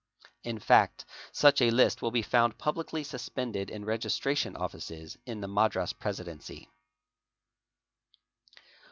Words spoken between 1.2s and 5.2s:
such a list will be found publicly suspended in Registration Offices